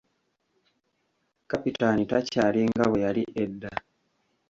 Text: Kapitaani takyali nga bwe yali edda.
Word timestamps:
Kapitaani 1.49 2.03
takyali 2.09 2.61
nga 2.71 2.85
bwe 2.89 2.99
yali 3.05 3.23
edda. 3.43 3.71